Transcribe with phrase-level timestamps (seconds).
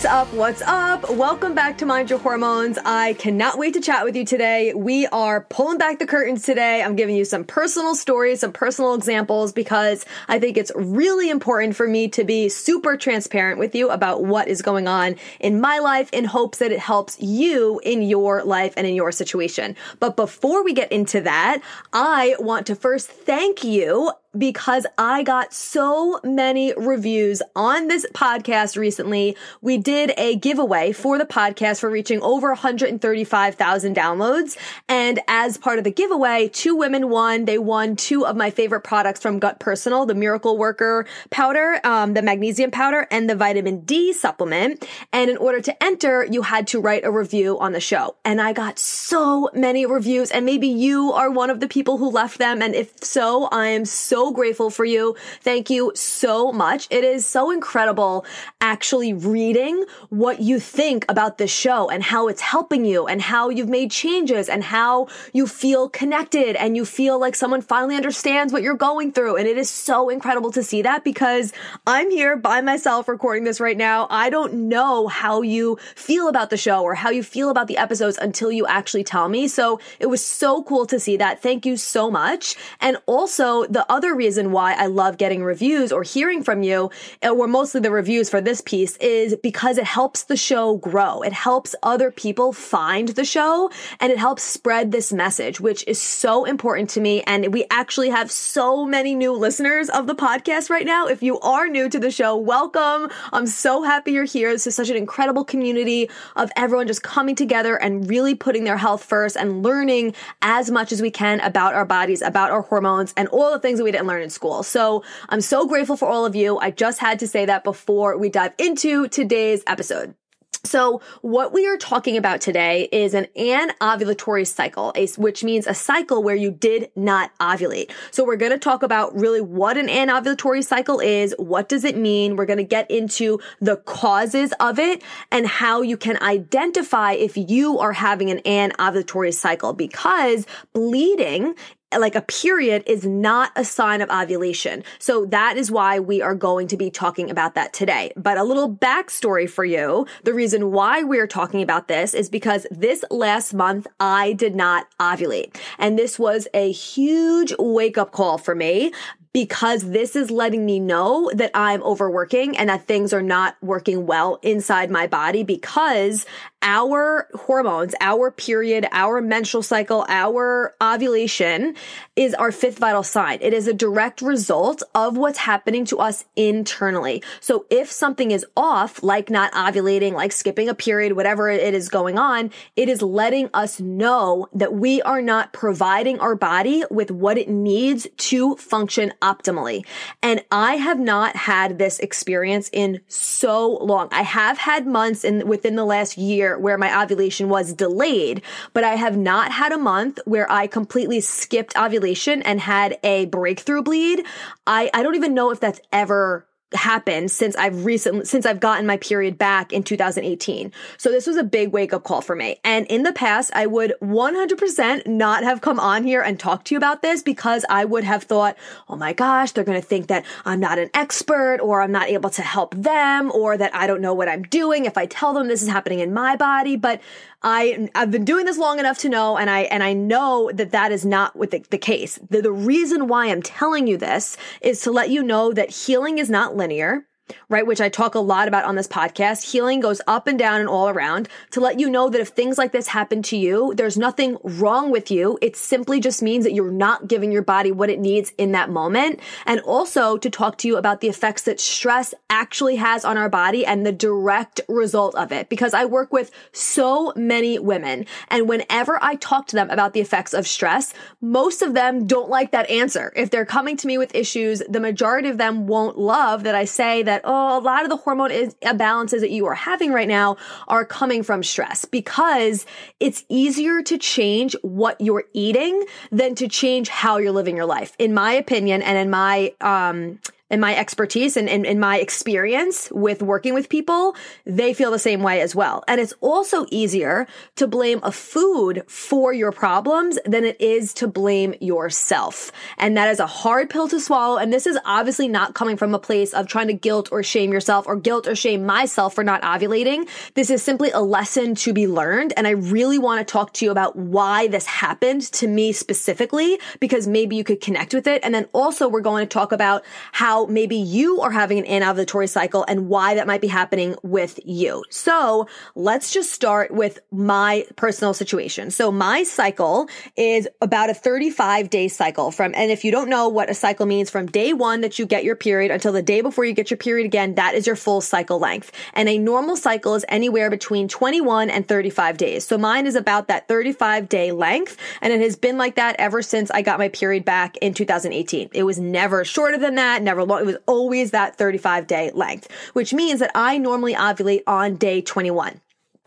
[0.00, 0.32] What's up?
[0.32, 1.10] What's up?
[1.10, 2.78] Welcome back to Mind Your Hormones.
[2.86, 4.72] I cannot wait to chat with you today.
[4.72, 6.82] We are pulling back the curtains today.
[6.82, 11.76] I'm giving you some personal stories, some personal examples because I think it's really important
[11.76, 15.80] for me to be super transparent with you about what is going on in my
[15.80, 19.76] life in hopes that it helps you in your life and in your situation.
[19.98, 21.60] But before we get into that,
[21.92, 28.76] I want to first thank you because I got so many reviews on this podcast
[28.76, 29.36] recently.
[29.60, 34.56] We did a giveaway for the podcast for reaching over 135,000 downloads.
[34.88, 37.44] And as part of the giveaway, two women won.
[37.44, 42.14] They won two of my favorite products from Gut Personal, the Miracle Worker powder, um,
[42.14, 44.86] the magnesium powder, and the vitamin D supplement.
[45.12, 48.16] And in order to enter, you had to write a review on the show.
[48.24, 50.30] And I got so many reviews.
[50.30, 52.62] And maybe you are one of the people who left them.
[52.62, 55.16] And if so, I am so grateful for you.
[55.40, 56.86] Thank you so much.
[56.90, 58.26] It is so incredible
[58.60, 63.48] actually reading what you think about this show and how it's helping you and how
[63.48, 68.52] you've made changes and how you feel connected and you feel like someone finally understands
[68.52, 69.36] what you're going through.
[69.36, 71.52] And it is so incredible to see that because
[71.86, 74.06] I'm here by myself recording this right now.
[74.10, 77.78] I don't know how you feel about the show or how you feel about the
[77.78, 79.48] episodes until you actually tell me.
[79.48, 81.40] So it was so cool to see that.
[81.40, 82.56] Thank you so much.
[82.80, 86.90] And also the other reason why I love getting reviews or hearing from you,
[87.24, 91.22] uh, or mostly the reviews for this piece, is because it helps the show grow.
[91.22, 96.00] It helps other people find the show and it helps spread this message, which is
[96.00, 97.22] so important to me.
[97.22, 101.06] And we actually have so many new listeners of the podcast right now.
[101.06, 103.10] If you are new to the show, welcome.
[103.32, 104.52] I'm so happy you're here.
[104.52, 108.76] This is such an incredible community of everyone just coming together and really putting their
[108.76, 113.12] health first and learning as much as we can about our bodies, about our hormones,
[113.16, 114.62] and all the things that we didn't learn in school.
[114.62, 116.58] So I'm so grateful for all of you.
[116.58, 120.14] I just had to say that before we dive into today's episode.
[120.62, 126.22] So what we are talking about today is an anovulatory cycle, which means a cycle
[126.22, 127.90] where you did not ovulate.
[128.10, 131.34] So we're going to talk about really what an anovulatory cycle is.
[131.38, 132.36] What does it mean?
[132.36, 135.02] We're going to get into the causes of it
[135.32, 141.54] and how you can identify if you are having an anovulatory cycle because bleeding
[141.98, 144.84] like a period is not a sign of ovulation.
[144.98, 148.12] So that is why we are going to be talking about that today.
[148.16, 150.06] But a little backstory for you.
[150.24, 154.86] The reason why we're talking about this is because this last month I did not
[154.98, 155.56] ovulate.
[155.78, 158.92] And this was a huge wake up call for me
[159.32, 164.06] because this is letting me know that I'm overworking and that things are not working
[164.06, 166.26] well inside my body because
[166.62, 171.74] our hormones, our period, our menstrual cycle, our ovulation
[172.16, 173.38] is our fifth vital sign.
[173.40, 177.22] It is a direct result of what's happening to us internally.
[177.40, 181.88] So if something is off, like not ovulating, like skipping a period, whatever it is
[181.88, 187.10] going on, it is letting us know that we are not providing our body with
[187.10, 189.86] what it needs to function optimally.
[190.22, 194.08] And I have not had this experience in so long.
[194.12, 198.84] I have had months in within the last year where my ovulation was delayed, but
[198.84, 203.82] I have not had a month where I completely skipped ovulation and had a breakthrough
[203.82, 204.24] bleed.
[204.66, 208.86] I, I don't even know if that's ever happened since I've recently, since I've gotten
[208.86, 210.72] my period back in 2018.
[210.98, 212.60] So this was a big wake up call for me.
[212.64, 216.74] And in the past, I would 100% not have come on here and talked to
[216.74, 218.56] you about this because I would have thought,
[218.88, 222.08] oh my gosh, they're going to think that I'm not an expert or I'm not
[222.08, 225.32] able to help them or that I don't know what I'm doing if I tell
[225.32, 226.76] them this is happening in my body.
[226.76, 227.00] But
[227.42, 230.72] I I've been doing this long enough to know, and I and I know that
[230.72, 232.18] that is not with the, the case.
[232.28, 236.18] The, the reason why I'm telling you this is to let you know that healing
[236.18, 237.06] is not linear.
[237.48, 237.66] Right?
[237.66, 239.50] Which I talk a lot about on this podcast.
[239.50, 242.58] Healing goes up and down and all around to let you know that if things
[242.58, 245.38] like this happen to you, there's nothing wrong with you.
[245.40, 248.70] It simply just means that you're not giving your body what it needs in that
[248.70, 249.20] moment.
[249.46, 253.28] And also to talk to you about the effects that stress actually has on our
[253.28, 255.48] body and the direct result of it.
[255.48, 260.00] Because I work with so many women and whenever I talk to them about the
[260.00, 263.12] effects of stress, most of them don't like that answer.
[263.16, 266.64] If they're coming to me with issues, the majority of them won't love that I
[266.64, 270.36] say that, oh, a lot of the hormone imbalances that you are having right now
[270.68, 272.66] are coming from stress because
[272.98, 277.94] it's easier to change what you're eating than to change how you're living your life.
[277.98, 280.18] In my opinion and in my, um,
[280.50, 284.14] and my expertise and, and, and, my experience with working with people,
[284.44, 285.82] they feel the same way as well.
[285.88, 287.26] And it's also easier
[287.56, 292.52] to blame a food for your problems than it is to blame yourself.
[292.76, 294.36] And that is a hard pill to swallow.
[294.36, 297.52] And this is obviously not coming from a place of trying to guilt or shame
[297.52, 300.08] yourself or guilt or shame myself for not ovulating.
[300.34, 302.32] This is simply a lesson to be learned.
[302.36, 306.58] And I really want to talk to you about why this happened to me specifically,
[306.80, 308.20] because maybe you could connect with it.
[308.24, 312.28] And then also we're going to talk about how maybe you are having an anovulatory
[312.28, 314.84] cycle and why that might be happening with you.
[314.90, 318.70] So let's just start with my personal situation.
[318.70, 323.28] So my cycle is about a 35 day cycle from, and if you don't know
[323.28, 326.20] what a cycle means from day one that you get your period until the day
[326.20, 328.72] before you get your period again, that is your full cycle length.
[328.94, 332.46] And a normal cycle is anywhere between 21 and 35 days.
[332.46, 334.76] So mine is about that 35 day length.
[335.00, 338.50] And it has been like that ever since I got my period back in 2018.
[338.52, 342.92] It was never shorter than that, never It was always that 35 day length, which
[342.92, 345.60] means that I normally ovulate on day 21.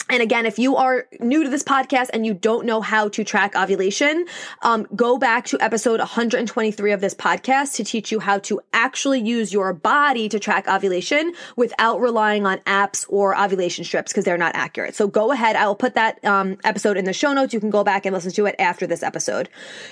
[0.10, 3.24] And again, if you are new to this podcast and you don't know how to
[3.24, 4.26] track ovulation,
[4.62, 9.22] um, go back to episode 123 of this podcast to teach you how to actually
[9.22, 14.38] use your body to track ovulation without relying on apps or ovulation strips because they're
[14.38, 14.94] not accurate.
[14.94, 15.56] So go ahead.
[15.56, 17.54] I will put that um, episode in the show notes.
[17.54, 19.48] You can go back and listen to it after this episode.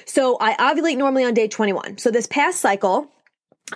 [0.06, 2.00] So I ovulate normally on day 21.
[2.00, 3.10] So this past cycle,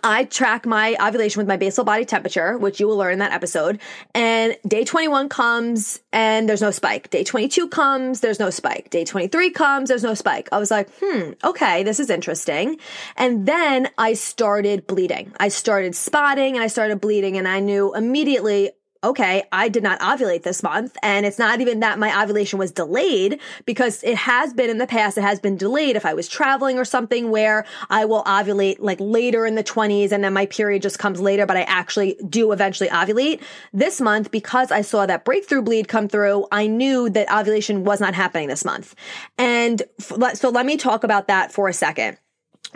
[0.04, 3.32] I track my ovulation with my basal body temperature, which you will learn in that
[3.32, 3.80] episode.
[4.14, 7.10] And day 21 comes and there's no spike.
[7.10, 8.90] Day 22 comes, there's no spike.
[8.90, 10.50] Day 23 comes, there's no spike.
[10.52, 12.78] I was like, hmm, okay, this is interesting.
[13.18, 15.32] And then I started bleeding.
[15.40, 18.72] I started spotting and I started bleeding and I knew immediately,
[19.06, 20.98] okay, I did not ovulate this month.
[21.04, 24.88] And it's not even that my ovulation was delayed because it has been in the
[24.88, 28.78] past, it has been delayed if I was traveling or something where I will ovulate
[28.80, 32.18] like later in the 20s and then my period just comes later, but I actually
[32.28, 33.42] do eventually ovulate.
[33.72, 38.00] This month, because I saw that breakthrough bleed come through, I knew that ovulation was
[38.00, 38.96] not happening this month.
[39.38, 42.18] And so let me talk about that for a second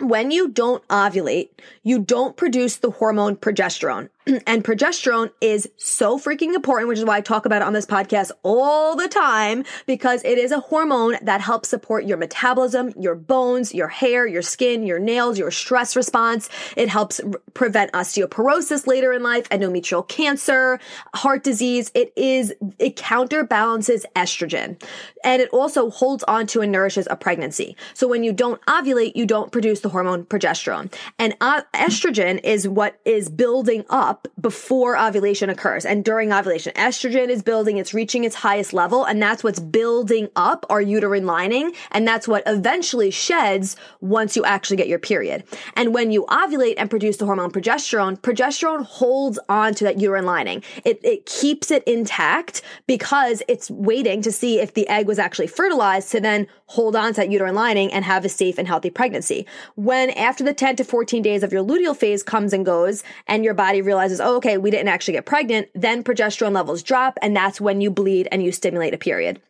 [0.00, 1.50] when you don't ovulate,
[1.82, 4.08] you don't produce the hormone progesterone.
[4.46, 7.86] and progesterone is so freaking important, which is why I talk about it on this
[7.86, 13.14] podcast all the time, because it is a hormone that helps support your metabolism, your
[13.14, 16.48] bones, your hair, your skin, your nails, your stress response.
[16.76, 17.20] It helps
[17.54, 20.78] prevent osteoporosis later in life, endometrial cancer,
[21.14, 21.90] heart disease.
[21.94, 24.80] It is, it counterbalances estrogen
[25.24, 27.76] and it also holds on to and nourishes a pregnancy.
[27.94, 32.68] So when you don't ovulate, you don't produce the hormone progesterone and uh, estrogen is
[32.68, 36.72] what is building up before ovulation occurs and during ovulation.
[36.74, 41.26] Estrogen is building, it's reaching its highest level, and that's what's building up our uterine
[41.26, 45.44] lining, and that's what eventually sheds once you actually get your period.
[45.76, 50.26] And when you ovulate and produce the hormone progesterone, progesterone holds on to that uterine
[50.26, 50.62] lining.
[50.84, 55.48] It, it keeps it intact because it's waiting to see if the egg was actually
[55.48, 58.90] fertilized to then hold on to that uterine lining and have a safe and healthy
[58.90, 59.46] pregnancy.
[59.74, 63.44] When after the 10 to 14 days of your luteal phase comes and goes and
[63.44, 67.18] your body realizes realizes, oh, okay, we didn't actually get pregnant, then progesterone levels drop,
[67.20, 69.40] and that's when you bleed and you stimulate a period.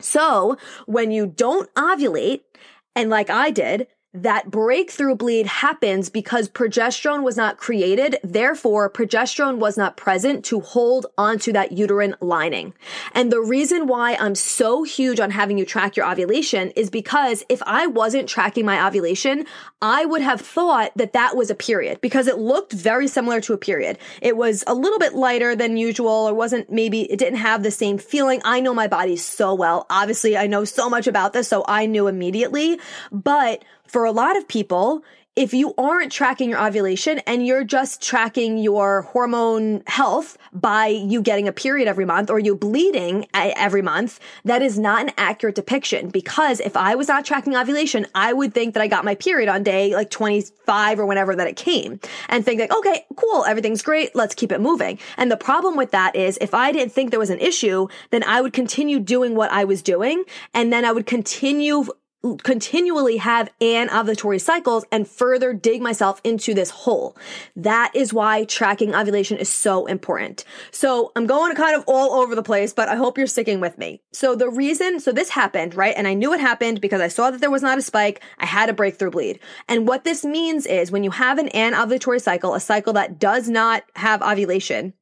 [0.00, 2.40] So when you don't ovulate,
[2.96, 8.18] and like I did, that breakthrough bleed happens because progesterone was not created.
[8.24, 12.74] Therefore, progesterone was not present to hold onto that uterine lining.
[13.14, 17.44] And the reason why I'm so huge on having you track your ovulation is because
[17.48, 19.46] if I wasn't tracking my ovulation,
[19.80, 23.52] I would have thought that that was a period because it looked very similar to
[23.52, 23.96] a period.
[24.20, 27.70] It was a little bit lighter than usual or wasn't maybe, it didn't have the
[27.70, 28.40] same feeling.
[28.44, 29.86] I know my body so well.
[29.88, 32.80] Obviously, I know so much about this, so I knew immediately,
[33.12, 35.02] but for a lot of people,
[35.34, 41.22] if you aren't tracking your ovulation and you're just tracking your hormone health by you
[41.22, 45.54] getting a period every month or you bleeding every month, that is not an accurate
[45.54, 49.14] depiction because if I was not tracking ovulation, I would think that I got my
[49.14, 53.44] period on day like 25 or whenever that it came and think like, okay, cool,
[53.44, 54.98] everything's great, let's keep it moving.
[55.16, 58.24] And the problem with that is if I didn't think there was an issue, then
[58.24, 61.86] I would continue doing what I was doing and then I would continue
[62.42, 67.16] continually have anovulatory cycles and further dig myself into this hole.
[67.56, 70.44] That is why tracking ovulation is so important.
[70.70, 73.78] So I'm going kind of all over the place, but I hope you're sticking with
[73.78, 74.02] me.
[74.12, 75.94] So the reason, so this happened, right?
[75.96, 78.22] And I knew it happened because I saw that there was not a spike.
[78.38, 79.40] I had a breakthrough bleed.
[79.68, 83.48] And what this means is when you have an anovulatory cycle, a cycle that does
[83.48, 84.92] not have ovulation,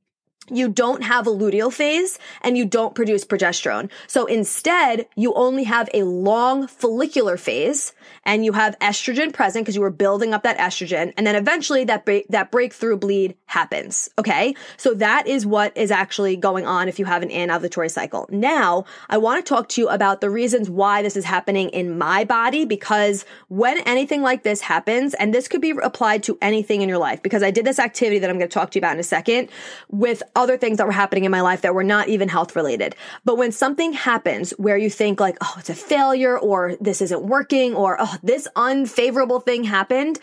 [0.51, 3.91] you don't have a luteal phase and you don't produce progesterone.
[4.07, 7.93] So instead, you only have a long follicular phase
[8.25, 11.13] and you have estrogen present because you were building up that estrogen.
[11.17, 14.09] And then eventually that, that breakthrough bleed happens.
[14.19, 14.55] Okay.
[14.77, 18.27] So that is what is actually going on if you have an anovulatory cycle.
[18.31, 21.99] Now, I want to talk to you about the reasons why this is happening in
[21.99, 26.83] my body because when anything like this happens, and this could be applied to anything
[26.83, 28.81] in your life, because I did this activity that I'm going to talk to you
[28.81, 29.49] about in a second
[29.89, 32.95] with other things that were happening in my life that were not even health related.
[33.25, 37.25] But when something happens where you think like, oh, it's a failure or this isn't
[37.25, 40.21] working or, oh, this unfavorable thing happened,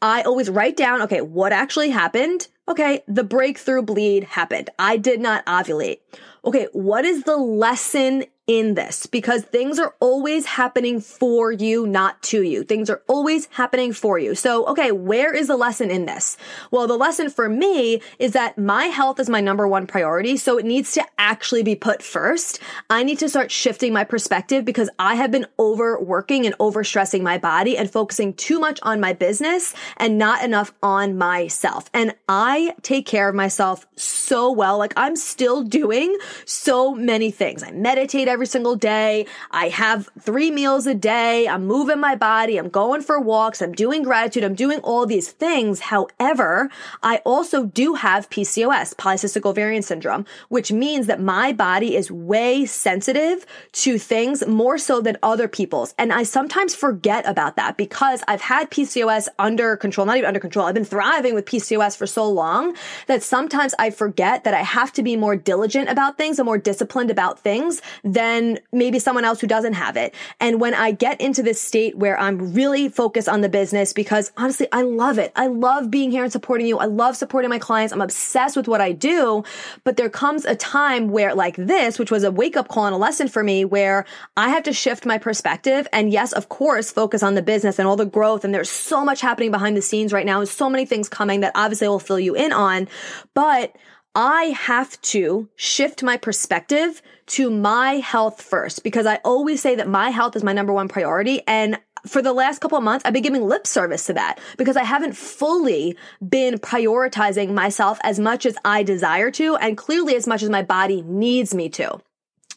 [0.00, 2.48] I always write down, okay, what actually happened?
[2.66, 4.70] Okay, the breakthrough bleed happened.
[4.78, 5.98] I did not ovulate.
[6.44, 12.20] Okay, what is the lesson in this because things are always happening for you, not
[12.22, 12.64] to you.
[12.64, 14.34] Things are always happening for you.
[14.34, 16.38] So, okay, where is the lesson in this?
[16.70, 20.38] Well, the lesson for me is that my health is my number one priority.
[20.38, 22.58] So it needs to actually be put first.
[22.88, 27.36] I need to start shifting my perspective because I have been overworking and overstressing my
[27.36, 31.90] body and focusing too much on my business and not enough on myself.
[31.92, 34.78] And I take care of myself so well.
[34.78, 37.62] Like I'm still doing so many things.
[37.62, 39.26] I meditate every single day.
[39.50, 41.48] I have three meals a day.
[41.48, 42.56] I'm moving my body.
[42.58, 43.60] I'm going for walks.
[43.60, 44.44] I'm doing gratitude.
[44.44, 45.80] I'm doing all these things.
[45.80, 46.70] However,
[47.02, 52.64] I also do have PCOS, polycystic ovarian syndrome, which means that my body is way
[52.66, 55.94] sensitive to things more so than other people's.
[55.98, 60.40] And I sometimes forget about that because I've had PCOS under control, not even under
[60.40, 60.66] control.
[60.66, 62.76] I've been thriving with PCOS for so long
[63.06, 66.58] that sometimes I forget that I have to be more diligent about things and more
[66.58, 70.14] disciplined about things than than maybe someone else who doesn't have it.
[70.40, 74.32] And when I get into this state where I'm really focused on the business, because
[74.36, 75.32] honestly, I love it.
[75.34, 76.78] I love being here and supporting you.
[76.78, 77.92] I love supporting my clients.
[77.92, 79.44] I'm obsessed with what I do.
[79.84, 82.94] But there comes a time where like this, which was a wake up call and
[82.94, 84.04] a lesson for me where
[84.36, 85.88] I have to shift my perspective.
[85.92, 88.44] And yes, of course, focus on the business and all the growth.
[88.44, 91.40] And there's so much happening behind the scenes right now and so many things coming
[91.40, 92.88] that obviously will fill you in on.
[93.34, 93.74] But
[94.14, 99.88] I have to shift my perspective to my health first because I always say that
[99.88, 101.42] my health is my number one priority.
[101.46, 104.76] And for the last couple of months, I've been giving lip service to that because
[104.76, 110.26] I haven't fully been prioritizing myself as much as I desire to and clearly as
[110.26, 112.00] much as my body needs me to.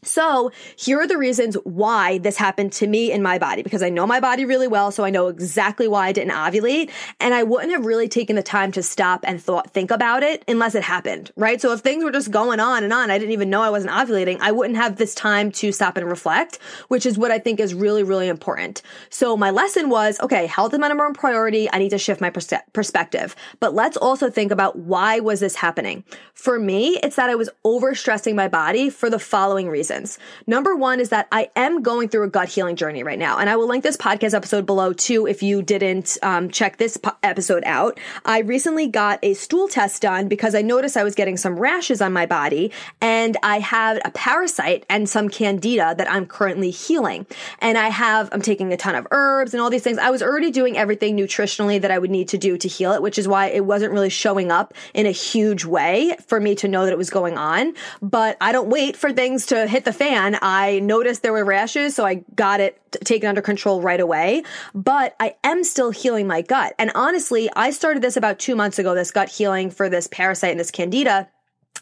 [0.03, 3.89] So here are the reasons why this happened to me in my body because I
[3.89, 4.91] know my body really well.
[4.91, 6.89] So I know exactly why I didn't ovulate
[7.19, 10.43] and I wouldn't have really taken the time to stop and thought, think about it
[10.47, 11.61] unless it happened, right?
[11.61, 13.93] So if things were just going on and on, I didn't even know I wasn't
[13.93, 14.39] ovulating.
[14.41, 17.75] I wouldn't have this time to stop and reflect, which is what I think is
[17.75, 18.81] really, really important.
[19.11, 21.71] So my lesson was, okay, health is my number one priority.
[21.71, 25.53] I need to shift my pers- perspective, but let's also think about why was this
[25.53, 26.03] happening?
[26.33, 30.17] For me, it's that I was overstressing my body for the following reasons reasons.
[30.47, 33.37] Number one is that I am going through a gut healing journey right now.
[33.37, 36.97] And I will link this podcast episode below too if you didn't um, check this
[36.97, 37.99] po- episode out.
[38.25, 42.01] I recently got a stool test done because I noticed I was getting some rashes
[42.01, 42.71] on my body
[43.01, 47.25] and I had a parasite and some candida that I'm currently healing.
[47.59, 49.97] And I have, I'm taking a ton of herbs and all these things.
[49.97, 53.01] I was already doing everything nutritionally that I would need to do to heal it,
[53.01, 56.67] which is why it wasn't really showing up in a huge way for me to
[56.67, 57.73] know that it was going on.
[58.01, 61.43] But I don't wait for things to hit hit the fan, I noticed there were
[61.43, 64.43] rashes, so I got it taken under control right away.
[64.75, 66.75] But I am still healing my gut.
[66.77, 70.51] And honestly, I started this about two months ago, this gut healing for this parasite
[70.51, 71.29] and this candida.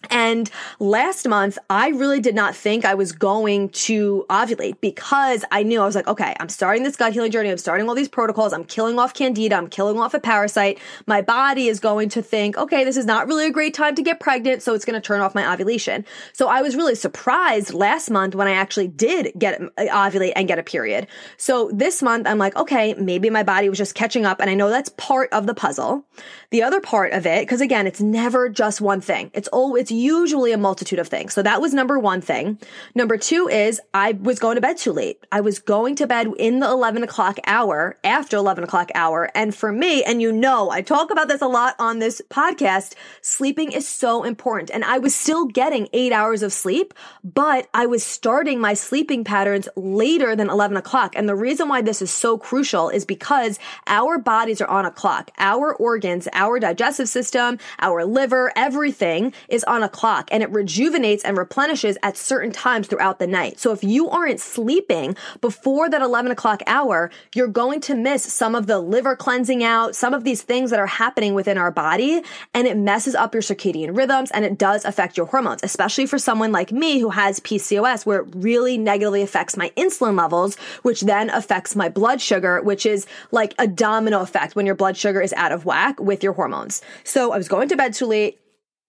[0.09, 5.63] And last month, I really did not think I was going to ovulate because I
[5.63, 7.49] knew I was like, okay, I'm starting this gut healing journey.
[7.49, 8.53] I'm starting all these protocols.
[8.53, 9.55] I'm killing off candida.
[9.55, 10.79] I'm killing off a parasite.
[11.05, 14.01] My body is going to think, okay, this is not really a great time to
[14.01, 14.63] get pregnant.
[14.63, 16.05] So it's going to turn off my ovulation.
[16.31, 20.47] So I was really surprised last month when I actually did get uh, ovulate and
[20.47, 21.07] get a period.
[21.35, 24.39] So this month, I'm like, okay, maybe my body was just catching up.
[24.39, 26.05] And I know that's part of the puzzle.
[26.51, 29.29] The other part of it, because again, it's never just one thing.
[29.33, 31.33] It's always, it's usually a multitude of things.
[31.33, 32.59] So that was number one thing.
[32.93, 35.25] Number two is I was going to bed too late.
[35.31, 39.31] I was going to bed in the 11 o'clock hour after 11 o'clock hour.
[39.33, 42.93] And for me, and you know, I talk about this a lot on this podcast,
[43.21, 44.69] sleeping is so important.
[44.69, 46.93] And I was still getting eight hours of sleep,
[47.23, 51.15] but I was starting my sleeping patterns later than 11 o'clock.
[51.15, 54.91] And the reason why this is so crucial is because our bodies are on a
[54.91, 55.31] clock.
[55.39, 61.23] Our organs, our digestive system, our liver, everything is on a clock and it rejuvenates
[61.23, 63.59] and replenishes at certain times throughout the night.
[63.59, 68.55] So if you aren't sleeping before that 11 o'clock hour, you're going to miss some
[68.55, 72.21] of the liver cleansing out, some of these things that are happening within our body,
[72.53, 76.19] and it messes up your circadian rhythms and it does affect your hormones, especially for
[76.19, 81.01] someone like me who has PCOS, where it really negatively affects my insulin levels, which
[81.01, 85.21] then affects my blood sugar, which is like a domino effect when your blood sugar
[85.21, 86.81] is out of whack with your hormones.
[87.03, 88.39] So I was going to bed too late.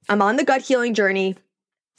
[0.09, 1.37] I'm on the gut healing journey.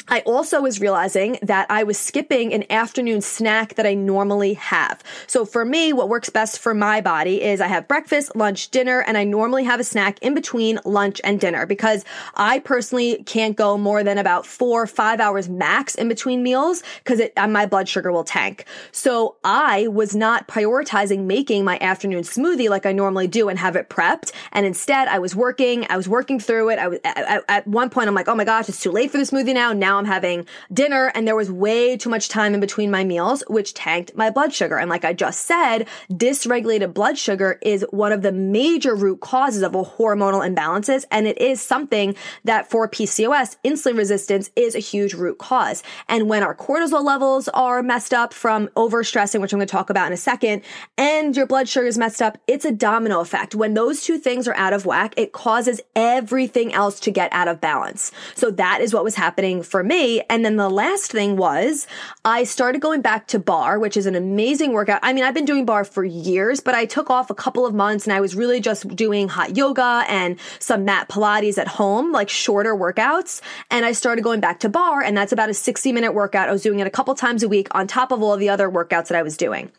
[0.07, 5.03] I also was realizing that I was skipping an afternoon snack that I normally have.
[5.27, 9.01] So for me, what works best for my body is I have breakfast, lunch, dinner,
[9.01, 12.03] and I normally have a snack in between lunch and dinner because
[12.35, 17.21] I personally can't go more than about four, five hours max in between meals because
[17.37, 18.65] uh, my blood sugar will tank.
[18.91, 23.75] So I was not prioritizing making my afternoon smoothie like I normally do and have
[23.75, 24.31] it prepped.
[24.51, 26.79] And instead I was working, I was working through it.
[26.79, 29.17] I was at, at one point, I'm like, oh my gosh, it's too late for
[29.17, 29.73] the smoothie now.
[29.73, 33.03] Now now I'm having dinner and there was way too much time in between my
[33.03, 34.77] meals, which tanked my blood sugar.
[34.77, 39.63] And like I just said, dysregulated blood sugar is one of the major root causes
[39.63, 41.03] of hormonal imbalances.
[41.11, 45.83] And it is something that for PCOS, insulin resistance is a huge root cause.
[46.07, 49.89] And when our cortisol levels are messed up from overstressing, which I'm going to talk
[49.89, 50.61] about in a second,
[50.97, 53.55] and your blood sugar is messed up, it's a domino effect.
[53.55, 57.49] When those two things are out of whack, it causes everything else to get out
[57.49, 58.13] of balance.
[58.35, 60.21] So that is what was happening for for me.
[60.29, 61.87] And then the last thing was
[62.23, 64.99] I started going back to barre, which is an amazing workout.
[65.01, 67.73] I mean, I've been doing barre for years, but I took off a couple of
[67.73, 72.11] months and I was really just doing hot yoga and some mat Pilates at home,
[72.11, 73.41] like shorter workouts.
[73.71, 76.47] And I started going back to barre and that's about a 60 minute workout.
[76.47, 78.69] I was doing it a couple times a week on top of all the other
[78.69, 79.71] workouts that I was doing.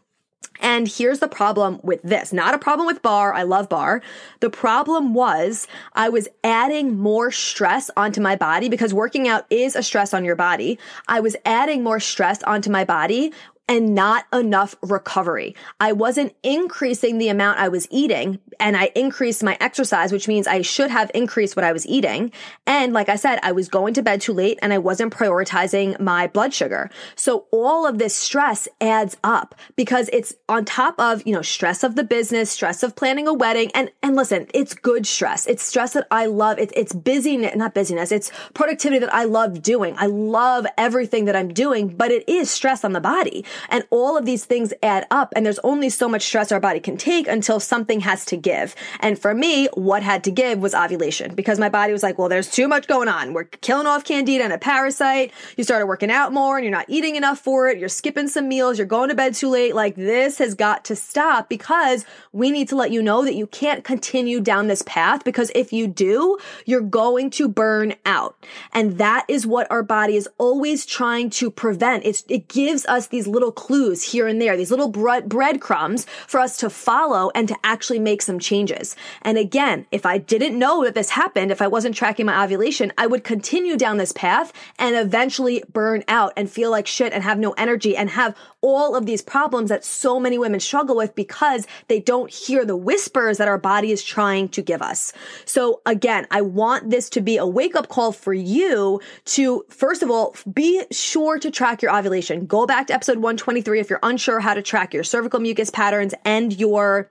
[0.62, 2.32] And here's the problem with this.
[2.32, 3.34] Not a problem with barre.
[3.34, 4.00] I love barre.
[4.40, 9.74] The problem was I was adding more stress onto my body because working out is
[9.74, 10.78] a stress on your body.
[11.08, 13.32] I was adding more stress onto my body
[13.68, 15.54] and not enough recovery.
[15.80, 20.46] I wasn't increasing the amount I was eating and I increased my exercise, which means
[20.46, 22.32] I should have increased what I was eating.
[22.66, 25.98] And like I said, I was going to bed too late and I wasn't prioritizing
[26.00, 26.90] my blood sugar.
[27.14, 31.84] So all of this stress adds up because it's on top of, you know, stress
[31.84, 33.70] of the business, stress of planning a wedding.
[33.74, 35.46] And, and listen, it's good stress.
[35.46, 36.58] It's stress that I love.
[36.58, 38.12] It's, it's busyness, not busyness.
[38.12, 39.94] It's productivity that I love doing.
[39.98, 43.44] I love everything that I'm doing, but it is stress on the body.
[43.68, 45.32] And all of these things add up.
[45.34, 48.74] And there's only so much stress our body can take until something has to give.
[49.00, 52.28] And for me, what had to give was ovulation because my body was like, well,
[52.28, 53.32] there's too much going on.
[53.32, 55.32] We're killing off candida and a parasite.
[55.56, 57.78] You started working out more and you're not eating enough for it.
[57.78, 58.78] You're skipping some meals.
[58.78, 59.74] You're going to bed too late.
[59.74, 63.46] Like this has got to stop because we need to let you know that you
[63.46, 68.36] can't continue down this path because if you do, you're going to burn out.
[68.72, 72.04] And that is what our body is always trying to prevent.
[72.04, 76.06] It's, it gives us these little little clues here and there, these little bread breadcrumbs
[76.28, 78.94] for us to follow and to actually make some changes.
[79.22, 82.92] And again, if I didn't know that this happened, if I wasn't tracking my ovulation,
[82.96, 87.24] I would continue down this path and eventually burn out and feel like shit and
[87.24, 91.16] have no energy and have all of these problems that so many women struggle with
[91.16, 95.12] because they don't hear the whispers that our body is trying to give us.
[95.44, 100.02] So again, I want this to be a wake up call for you to, first
[100.02, 102.46] of all, be sure to track your ovulation.
[102.46, 106.14] Go back to episode 123 if you're unsure how to track your cervical mucus patterns
[106.24, 107.10] and your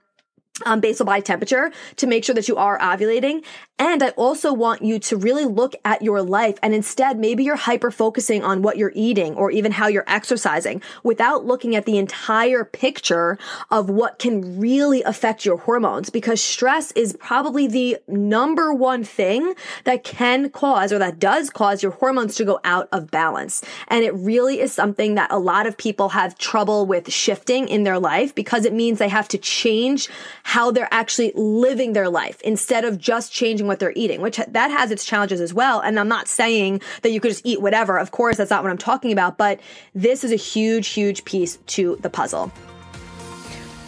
[0.64, 3.44] um, basal body temperature to make sure that you are ovulating
[3.82, 7.56] And I also want you to really look at your life and instead maybe you're
[7.56, 11.98] hyper focusing on what you're eating or even how you're exercising without looking at the
[11.98, 13.38] entire picture
[13.72, 19.52] of what can really affect your hormones because stress is probably the number one thing
[19.82, 23.64] that can cause or that does cause your hormones to go out of balance.
[23.88, 27.82] And it really is something that a lot of people have trouble with shifting in
[27.82, 30.08] their life because it means they have to change
[30.44, 34.70] how they're actually living their life instead of just changing what they're eating, which that
[34.70, 35.80] has its challenges as well.
[35.80, 37.98] And I'm not saying that you could just eat whatever.
[37.98, 39.60] Of course, that's not what I'm talking about, but
[39.94, 42.52] this is a huge, huge piece to the puzzle.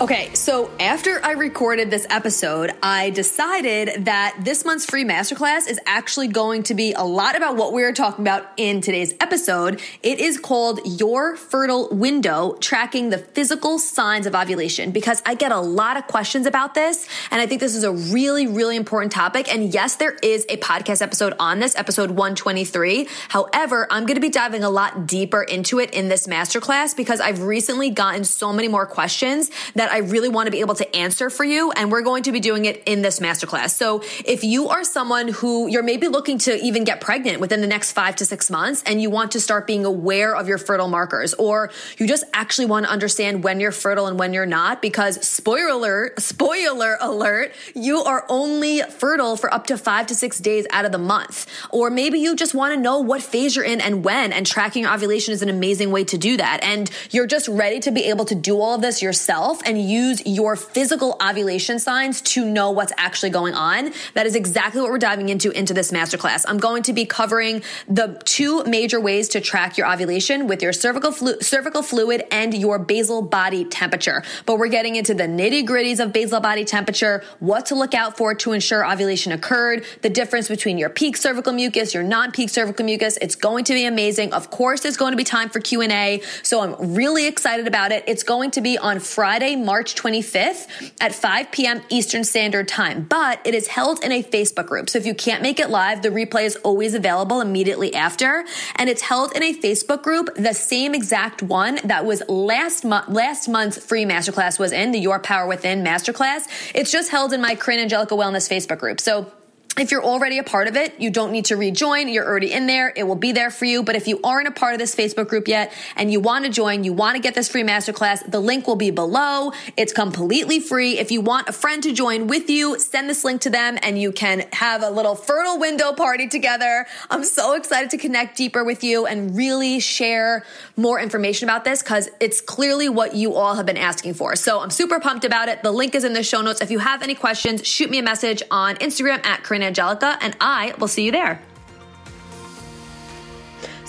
[0.01, 5.79] Okay, so after I recorded this episode, I decided that this month's free masterclass is
[5.87, 9.81] actually going to be a lot about what we are talking about in today's episode.
[10.03, 15.53] It is called Your Fertile Window Tracking the Physical Signs of Ovulation because I get
[15.53, 17.07] a lot of questions about this.
[17.31, 19.51] And I think this is a really, really important topic.
[19.55, 23.07] And yes, there is a podcast episode on this, episode 123.
[23.29, 27.21] However, I'm going to be diving a lot deeper into it in this masterclass because
[27.21, 30.77] I've recently gotten so many more questions that that I really want to be able
[30.77, 31.71] to answer for you.
[31.73, 33.71] And we're going to be doing it in this masterclass.
[33.71, 37.67] So if you are someone who you're maybe looking to even get pregnant within the
[37.67, 40.89] next five to six months and you want to start being aware of your fertile
[40.89, 44.81] markers, or you just actually want to understand when you're fertile and when you're not,
[44.81, 50.39] because spoiler alert, spoiler alert, you are only fertile for up to five to six
[50.39, 51.47] days out of the month.
[51.69, 54.85] Or maybe you just want to know what phase you're in and when, and tracking
[54.85, 56.65] your ovulation is an amazing way to do that.
[56.65, 59.89] And you're just ready to be able to do all of this yourself and and
[59.89, 63.93] use your physical ovulation signs to know what's actually going on.
[64.15, 66.45] That is exactly what we're diving into into this masterclass.
[66.49, 70.73] I'm going to be covering the two major ways to track your ovulation with your
[70.73, 74.23] cervical flu- cervical fluid and your basal body temperature.
[74.47, 78.17] But we're getting into the nitty gritties of basal body temperature, what to look out
[78.17, 82.85] for to ensure ovulation occurred, the difference between your peak cervical mucus, your non-peak cervical
[82.85, 83.17] mucus.
[83.21, 84.33] It's going to be amazing.
[84.33, 86.21] Of course, there's going to be time for Q&A.
[86.43, 88.05] So I'm really excited about it.
[88.07, 91.83] It's going to be on Friday, March 25th at 5 p.m.
[91.89, 94.91] Eastern Standard Time, but it is held in a Facebook group.
[94.91, 98.45] So if you can't make it live, the replay is always available immediately after.
[98.77, 103.09] And it's held in a Facebook group, the same exact one that was last month,
[103.09, 106.47] last month's free masterclass was in, the Your Power Within masterclass.
[106.75, 109.01] It's just held in my Corinne Angelica Wellness Facebook group.
[109.01, 109.33] So
[109.79, 112.09] if you're already a part of it, you don't need to rejoin.
[112.09, 112.93] You're already in there.
[112.95, 113.83] It will be there for you.
[113.83, 116.51] But if you aren't a part of this Facebook group yet and you want to
[116.51, 119.53] join, you want to get this free masterclass, the link will be below.
[119.77, 120.99] It's completely free.
[120.99, 124.01] If you want a friend to join with you, send this link to them and
[124.01, 126.87] you can have a little fertile window party together.
[127.11, 130.45] I'm so excited to connect deeper with you and really share
[130.77, 134.37] more information about this because it's clearly what you all have been asking for.
[134.37, 135.65] So I'm super pumped about it.
[135.65, 136.61] The link is in the show notes.
[136.61, 140.37] If you have any questions, shoot me a message on Instagram at Corinne Angelica, and
[140.41, 141.41] I will see you there.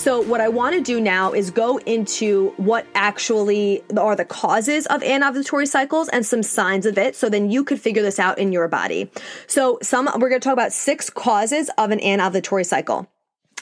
[0.05, 4.85] So, what I want to do now is go into what actually are the causes
[4.87, 7.15] of anovulatory cycles and some signs of it.
[7.15, 9.09] So then you could figure this out in your body.
[9.47, 13.07] So, some, we're going to talk about six causes of an anovulatory cycle.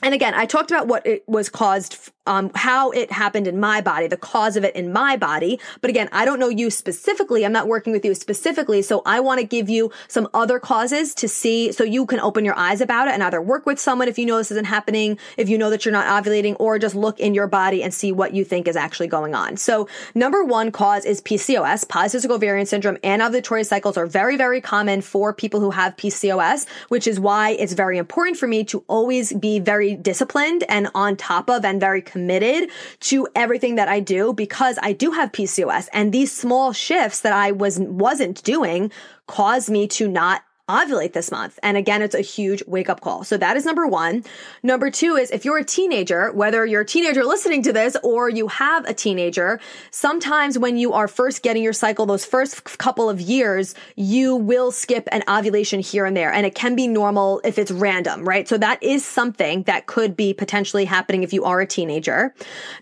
[0.01, 3.81] And again, I talked about what it was caused um, how it happened in my
[3.81, 5.59] body, the cause of it in my body.
[5.81, 7.45] But again, I don't know you specifically.
[7.45, 8.81] I'm not working with you specifically.
[8.81, 12.45] So I want to give you some other causes to see so you can open
[12.45, 15.17] your eyes about it and either work with someone if you know this isn't happening,
[15.37, 18.11] if you know that you're not ovulating, or just look in your body and see
[18.11, 19.57] what you think is actually going on.
[19.57, 25.01] So number one cause is PCOS, polycystic ovarian syndrome, anovulatory cycles are very, very common
[25.01, 29.33] for people who have PCOS, which is why it's very important for me to always
[29.33, 34.33] be very disciplined and on top of and very committed to everything that I do
[34.33, 38.91] because I do have PCOS and these small shifts that I was wasn't doing
[39.27, 41.59] caused me to not ovulate this month.
[41.61, 43.25] And again, it's a huge wake up call.
[43.25, 44.23] So that is number one.
[44.63, 48.29] Number two is if you're a teenager, whether you're a teenager listening to this or
[48.29, 49.59] you have a teenager,
[49.91, 54.71] sometimes when you are first getting your cycle, those first couple of years, you will
[54.71, 56.31] skip an ovulation here and there.
[56.31, 58.47] And it can be normal if it's random, right?
[58.47, 62.33] So that is something that could be potentially happening if you are a teenager.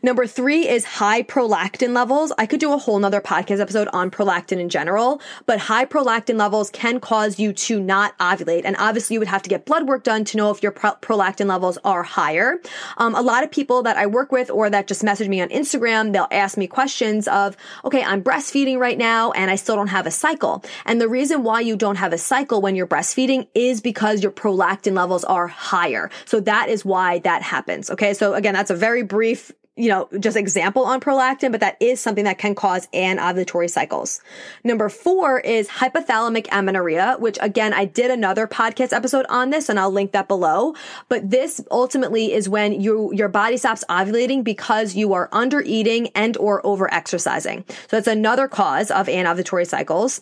[0.04, 2.32] Number three is high prolactin levels.
[2.38, 6.38] I could do a whole nother podcast episode on prolactin in general, but high prolactin
[6.38, 8.64] levels can cause you to to not ovulate.
[8.66, 10.96] And obviously, you would have to get blood work done to know if your pro-
[10.96, 12.60] prolactin levels are higher.
[12.98, 15.48] Um, a lot of people that I work with or that just message me on
[15.48, 17.56] Instagram, they'll ask me questions of,
[17.86, 20.66] okay, I'm breastfeeding right now and I still don't have a cycle.
[20.86, 24.34] And the reason why you don't have a cycle when you're breastfeeding is because your
[24.34, 26.12] prolactin levels are higher.
[26.26, 27.90] So that is why that happens.
[27.90, 28.14] Okay.
[28.14, 32.02] So again, that's a very brief you know, just example on prolactin, but that is
[32.02, 34.22] something that can cause anovulatory cycles.
[34.66, 39.80] Number four is hypothalamic amenorrhea, which again, I did another podcast episode on this and
[39.80, 40.76] I'll link that below.
[41.08, 46.10] But this ultimately is when you, your body stops ovulating because you are under eating
[46.10, 47.64] and or over exercising.
[47.68, 50.22] So that's another cause of anovulatory cycles.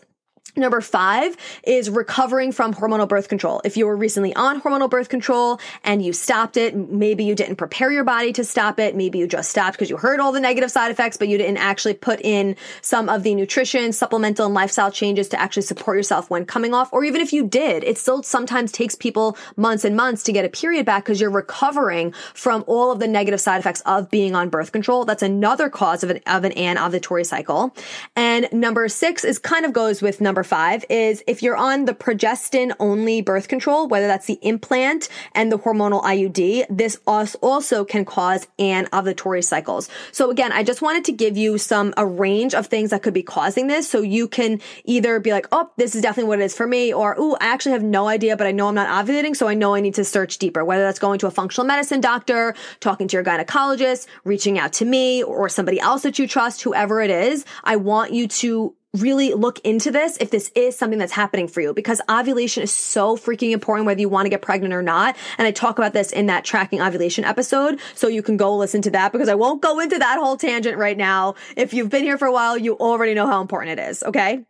[0.60, 3.62] Number five is recovering from hormonal birth control.
[3.64, 7.56] If you were recently on hormonal birth control and you stopped it, maybe you didn't
[7.56, 8.96] prepare your body to stop it.
[8.96, 11.58] Maybe you just stopped because you heard all the negative side effects, but you didn't
[11.58, 16.30] actually put in some of the nutrition, supplemental and lifestyle changes to actually support yourself
[16.30, 16.92] when coming off.
[16.92, 20.44] Or even if you did, it still sometimes takes people months and months to get
[20.44, 24.36] a period back because you're recovering from all of the negative side effects of being
[24.36, 25.06] on birth control.
[25.06, 27.74] That's another cause of an, of an anovulatory cycle.
[28.18, 31.94] And number six is kind of goes with number five is if you're on the
[31.94, 38.04] progestin only birth control, whether that's the implant and the hormonal IUD, this also can
[38.04, 39.90] cause anovulatory cycles.
[40.12, 43.14] So again, I just wanted to give you some, a range of things that could
[43.14, 43.90] be causing this.
[43.90, 46.92] So you can either be like, oh, this is definitely what it is for me,
[46.92, 49.36] or, oh, I actually have no idea, but I know I'm not ovulating.
[49.36, 52.02] So I know I need to search deeper, whether that's going to a functional medicine
[52.02, 56.64] doctor, talking to your gynecologist, reaching out to me or somebody else that you trust,
[56.64, 57.46] whoever it is.
[57.64, 61.62] I want you to really look into this if this is something that's happening for
[61.62, 65.16] you because ovulation is so freaking important whether you want to get pregnant or not.
[65.38, 67.80] And I talk about this in that tracking ovulation episode.
[67.94, 70.78] So you can go listen to that because I won't go into that whole tangent
[70.78, 71.36] right now.
[71.56, 74.02] If you've been here for a while, you already know how important it is.
[74.02, 74.44] Okay.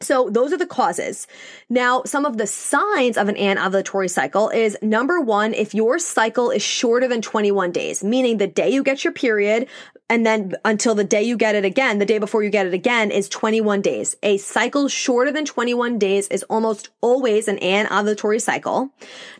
[0.00, 1.26] So those are the causes.
[1.70, 6.50] Now, some of the signs of an anovulatory cycle is number one, if your cycle
[6.50, 9.68] is shorter than 21 days, meaning the day you get your period,
[10.10, 12.74] and then until the day you get it again, the day before you get it
[12.74, 14.16] again is 21 days.
[14.22, 18.90] A cycle shorter than 21 days is almost always an anovulatory cycle.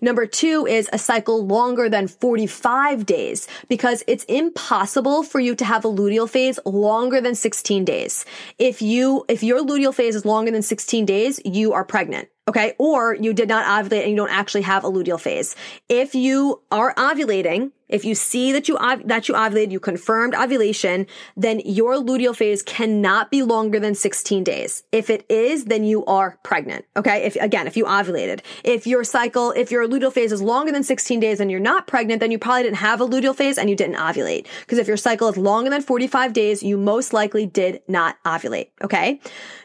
[0.00, 5.64] Number two is a cycle longer than 45 days because it's impossible for you to
[5.66, 8.24] have a luteal phase longer than 16 days.
[8.58, 12.28] If you, if your luteal phase is longer than 16 days, you are pregnant.
[12.46, 12.74] Okay.
[12.78, 15.56] Or you did not ovulate and you don't actually have a luteal phase.
[15.88, 21.06] If you are ovulating, if you see that you that you ovulated, you confirmed ovulation,
[21.36, 24.82] then your luteal phase cannot be longer than 16 days.
[24.90, 26.86] If it is, then you are pregnant.
[26.96, 27.24] Okay?
[27.24, 28.40] If again, if you ovulated.
[28.62, 31.86] If your cycle, if your luteal phase is longer than 16 days and you're not
[31.86, 34.46] pregnant, then you probably didn't have a luteal phase and you didn't ovulate.
[34.60, 38.68] Because if your cycle is longer than 45 days, you most likely did not ovulate.
[38.82, 39.20] Okay?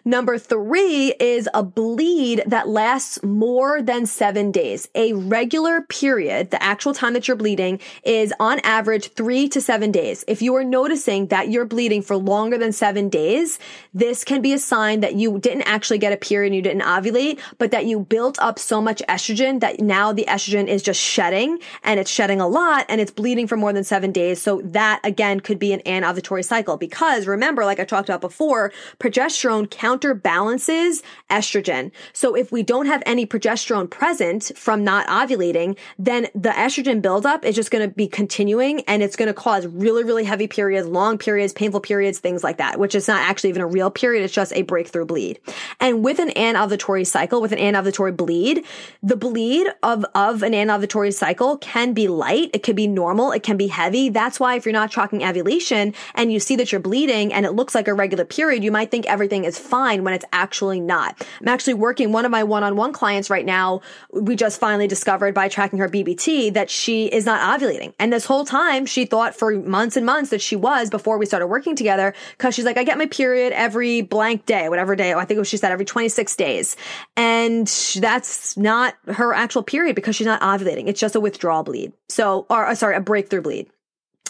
[0.06, 4.90] Number 3 is a bleed that lasts more than 7 days.
[4.96, 9.92] A regular period, the actual time that you're bleeding is on average three to seven
[9.92, 10.26] days.
[10.28, 13.60] If you are noticing that you're bleeding for longer than seven days,
[13.94, 16.82] this can be a sign that you didn't actually get a period and you didn't
[16.82, 21.00] ovulate, but that you built up so much estrogen that now the estrogen is just
[21.00, 24.42] shedding and it's shedding a lot and it's bleeding for more than seven days.
[24.42, 28.74] So that again could be an anovulatory cycle because remember, like I talked about before,
[29.00, 31.92] progesterone counterbalances estrogen.
[32.14, 37.46] So if we don't have any progesterone present from not ovulating, then the estrogen buildup
[37.46, 40.88] is just going to be continuing and it's going to cause really, really heavy periods,
[40.88, 44.24] long periods, painful periods, things like that, which is not actually even a real period.
[44.24, 45.42] It's just a breakthrough bleed.
[45.82, 48.64] And with an anovulatory cycle, with an anovulatory bleed,
[49.04, 52.52] the bleed of, of an anovulatory cycle can be light.
[52.54, 53.34] It can be normal.
[53.34, 54.08] It can be heavy.
[54.08, 57.52] That's why if you're not tracking ovulation and you see that you're bleeding and it
[57.52, 61.22] looks like a regular period, you might think everything is fine when it's actually not.
[61.42, 63.82] I'm actually working one of my one-on-one clients right now.
[64.14, 67.89] We just finally discovered by tracking her BBT that she is not ovulating.
[67.98, 71.26] And this whole time, she thought for months and months that she was before we
[71.26, 75.14] started working together because she's like, I get my period every blank day, whatever day.
[75.14, 76.76] I think it was, she said every 26 days.
[77.18, 80.88] And that's not her actual period because she's not ovulating.
[80.88, 81.94] It's just a withdrawal bleed.
[82.10, 83.70] So, or uh, sorry, a breakthrough bleed.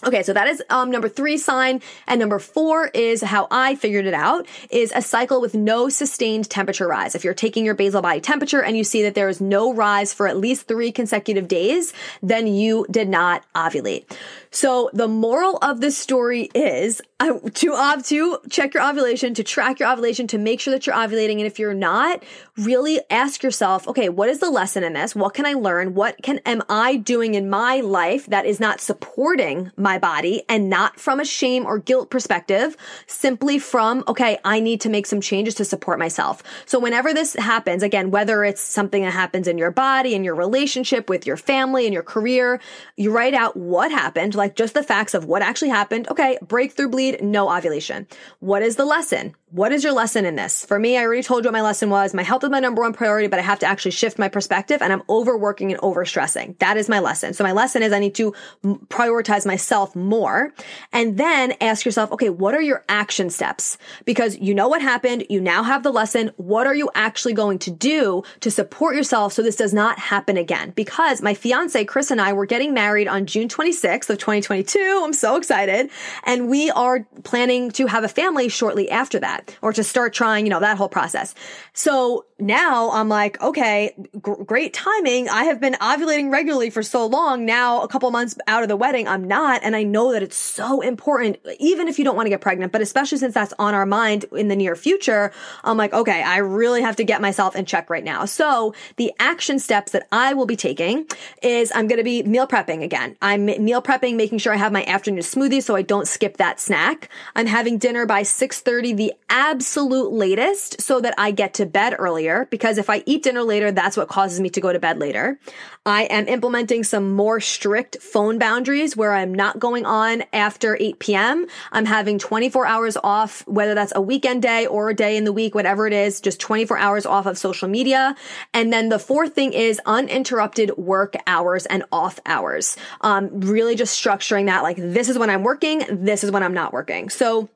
[0.02, 1.82] Okay, so that is um, number three sign.
[2.08, 6.49] And number four is how I figured it out is a cycle with no sustained
[6.49, 7.15] temperature rise.
[7.15, 10.13] If you're taking your basal body temperature and you see that there is no rise
[10.13, 14.10] for at least three consecutive days, then you did not ovulate.
[14.52, 19.43] So the moral of this story is uh, to ov to check your ovulation, to
[19.43, 21.34] track your ovulation, to make sure that you're ovulating.
[21.34, 22.23] And if you're not,
[22.58, 25.15] really ask yourself, okay, what is the lesson in this?
[25.15, 25.95] What can I learn?
[25.95, 30.69] What can am I doing in my life that is not supporting my body and
[30.69, 32.77] not from a shame or guilt perspective,
[33.08, 36.43] simply from, okay, I need to make some changes to support myself.
[36.65, 40.36] So whenever this happens, again, whether it's something that happens in your body, in your
[40.36, 42.60] relationship with your family, in your career,
[42.95, 46.08] you write out what happened like just the facts of what actually happened.
[46.10, 48.08] Okay, breakthrough bleed, no ovulation.
[48.39, 49.36] What is the lesson?
[49.51, 50.63] What is your lesson in this?
[50.63, 52.13] For me, I already told you what my lesson was.
[52.13, 54.81] My health is my number one priority, but I have to actually shift my perspective
[54.81, 56.57] and I'm overworking and overstressing.
[56.59, 57.33] That is my lesson.
[57.33, 58.33] So my lesson is I need to
[58.63, 60.53] prioritize myself more
[60.93, 63.79] and then ask yourself, okay, what are your action steps?
[64.05, 65.25] Because you know what happened.
[65.29, 66.31] You now have the lesson.
[66.38, 70.38] What are you actually going to do to support yourself so this does not happen
[70.38, 70.73] again?
[70.75, 75.01] Because my fiance, Chris and I were getting married on June 26th of 2022.
[75.03, 75.89] I'm so excited.
[76.23, 80.45] And we are planning to have a family shortly after that or to start trying,
[80.45, 81.36] you know, that whole process.
[81.73, 85.30] So now I'm like, okay, gr- great timing.
[85.30, 87.45] I have been ovulating regularly for so long.
[87.45, 89.62] Now, a couple months out of the wedding, I'm not.
[89.63, 92.71] And I know that it's so important, even if you don't want to get pregnant,
[92.71, 95.32] but especially since that's on our mind in the near future.
[95.63, 98.25] I'm like, okay, I really have to get myself in check right now.
[98.25, 101.08] So the action steps that I will be taking
[101.41, 103.17] is I'm going to be meal prepping again.
[103.21, 106.60] I'm meal prepping, making sure I have my afternoon smoothie so I don't skip that
[106.60, 107.10] snack.
[107.36, 112.47] I'm having dinner by 6:30 the absolute latest so that I get to bed earlier
[112.49, 115.39] because if I eat dinner later, that's what causes me to go to bed later.
[115.85, 120.99] I am implementing some more strict phone boundaries where I'm not going on after 8
[120.99, 121.47] p.m.
[121.71, 125.33] I'm having 24 hours off, whether that's a weekend day or a day in the
[125.33, 128.15] week, whatever it is, just 24 hours off of social media.
[128.53, 132.77] And then the fourth thing is uninterrupted work hours and off hours.
[133.01, 136.53] Um, really just structuring that like this is when I'm working, this is when I'm
[136.53, 137.09] not working.
[137.09, 137.49] So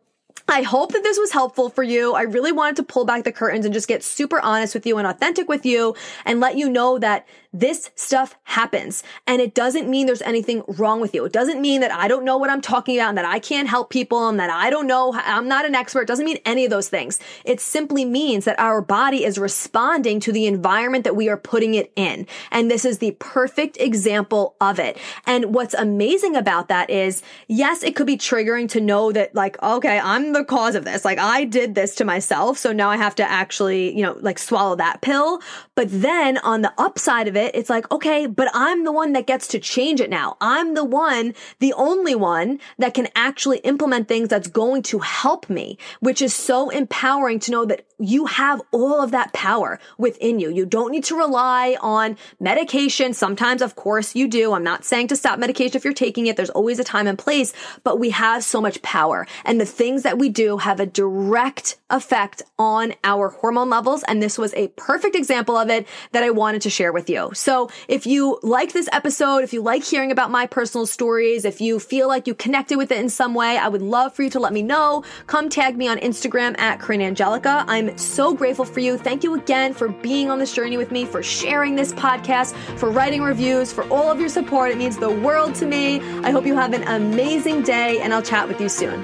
[0.48, 2.14] I hope that this was helpful for you.
[2.14, 4.98] I really wanted to pull back the curtains and just get super honest with you
[4.98, 9.88] and authentic with you and let you know that this stuff happens and it doesn't
[9.88, 11.24] mean there's anything wrong with you.
[11.24, 13.70] It doesn't mean that I don't know what I'm talking about and that I can't
[13.70, 16.02] help people and that I don't know, I'm not an expert.
[16.02, 17.20] It doesn't mean any of those things.
[17.46, 21.76] It simply means that our body is responding to the environment that we are putting
[21.76, 22.26] it in.
[22.52, 24.98] And this is the perfect example of it.
[25.28, 29.62] And what's amazing about that is, yes, it could be triggering to know that like,
[29.62, 31.06] okay, I'm the cause of this.
[31.06, 32.58] Like I did this to myself.
[32.58, 35.40] So now I have to actually, you know, like swallow that pill.
[35.76, 39.14] But then on the upside of it, it, it's like, okay, but I'm the one
[39.14, 40.38] that gets to change it now.
[40.42, 45.50] I'm the one, the only one that can actually implement things that's going to help
[45.50, 50.40] me, which is so empowering to know that you have all of that power within
[50.40, 50.50] you.
[50.50, 53.14] You don't need to rely on medication.
[53.14, 54.54] Sometimes, of course, you do.
[54.54, 56.36] I'm not saying to stop medication if you're taking it.
[56.36, 57.54] There's always a time and place,
[57.84, 61.78] but we have so much power and the things that we do have a direct
[61.90, 64.04] effect on our hormone levels.
[64.08, 67.32] And this was a perfect example of it that I wanted to share with you.
[67.34, 71.62] So if you like this episode, if you like hearing about my personal stories, if
[71.62, 74.30] you feel like you connected with it in some way, I would love for you
[74.32, 75.04] to let me know.
[75.28, 77.64] Come tag me on Instagram at Corinne Angelica.
[77.68, 78.98] I'm so grateful for you.
[78.98, 82.90] Thank you again for being on this journey with me, for sharing this podcast, for
[82.90, 84.72] writing reviews, for all of your support.
[84.72, 86.00] It means the world to me.
[86.22, 89.04] I hope you have an amazing day and I'll chat with you soon.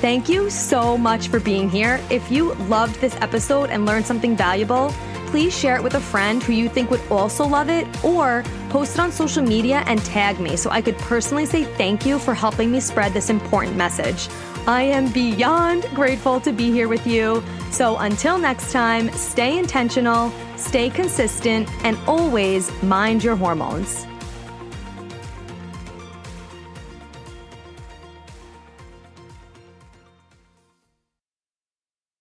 [0.00, 2.00] Thank you so much for being here.
[2.08, 4.94] If you loved this episode and learned something valuable,
[5.26, 8.94] please share it with a friend who you think would also love it or post
[8.94, 12.34] it on social media and tag me so I could personally say thank you for
[12.34, 14.28] helping me spread this important message.
[14.66, 17.42] I am beyond grateful to be here with you.
[17.70, 24.06] So until next time, stay intentional, stay consistent, and always mind your hormones.